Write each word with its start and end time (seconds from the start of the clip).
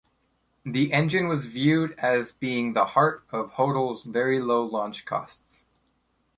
The 0.65 0.93
engine 0.93 1.27
was 1.27 1.45
viewed 1.45 1.91
as 1.99 2.31
being 2.31 2.73
"the 2.73 2.85
heart 2.85 3.23
of 3.31 3.51
Hotol's 3.51 4.01
very 4.01 4.39
low 4.41 4.65
launch 4.65 5.05
costs". 5.05 5.63